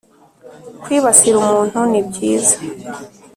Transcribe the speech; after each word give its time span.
kwibasira 0.83 1.35
umuntu 1.43 1.79
ni 1.91 2.01
byiza 2.07 2.55